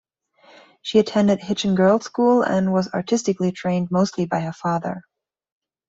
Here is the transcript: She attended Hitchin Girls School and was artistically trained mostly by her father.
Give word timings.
She 0.81 0.97
attended 0.97 1.41
Hitchin 1.43 1.75
Girls 1.75 2.05
School 2.05 2.41
and 2.41 2.73
was 2.73 2.91
artistically 2.91 3.51
trained 3.51 3.91
mostly 3.91 4.25
by 4.25 4.39
her 4.39 4.51
father. 4.51 5.03